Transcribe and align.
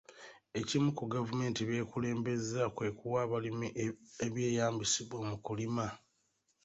Ekimu 0.59 0.89
ku 0.97 1.03
gavumenti 1.13 1.61
by'ekulembezza 1.69 2.63
kwe 2.75 2.87
kuwa 2.97 3.19
abalimi 3.25 3.67
ebyeyambisibwa 4.25 5.19
mu 5.29 5.35
kulima. 5.45 5.85